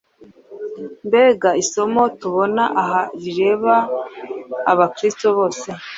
Mbega 1.07 1.49
isomo 1.63 2.03
tubona 2.19 2.63
aha 2.81 3.01
rireba 3.21 3.75
Abakristo 4.71 5.25
bose. 5.37 5.67